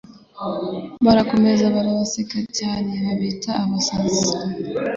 [1.05, 4.15] barakokereza babaseka cyane babita abasaz